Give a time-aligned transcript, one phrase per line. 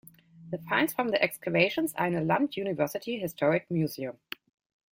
[0.49, 4.17] The finds from the excavations are in the Lund University Historic Museum.